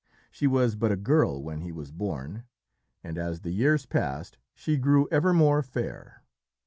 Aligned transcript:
She 0.31 0.47
was 0.47 0.75
but 0.75 0.91
a 0.91 0.95
girl 0.97 1.43
when 1.43 1.61
he 1.61 1.71
was 1.71 1.91
born, 1.91 2.45
and 3.03 3.19
as 3.19 3.41
the 3.41 3.51
years 3.51 3.85
passed 3.85 4.39
she 4.55 4.77
grew 4.77 5.07
ever 5.11 5.31
more 5.31 5.61
fair. 5.61 6.23